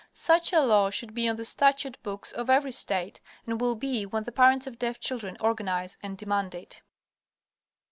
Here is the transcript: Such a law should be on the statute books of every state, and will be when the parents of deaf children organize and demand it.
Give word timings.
Such 0.13 0.51
a 0.51 0.61
law 0.61 0.89
should 0.89 1.13
be 1.13 1.29
on 1.29 1.35
the 1.35 1.45
statute 1.45 2.01
books 2.01 2.31
of 2.31 2.49
every 2.49 2.71
state, 2.71 3.21
and 3.45 3.61
will 3.61 3.75
be 3.75 4.03
when 4.03 4.23
the 4.23 4.31
parents 4.31 4.65
of 4.65 4.79
deaf 4.79 4.99
children 4.99 5.37
organize 5.39 5.99
and 6.01 6.17
demand 6.17 6.55
it. 6.55 6.81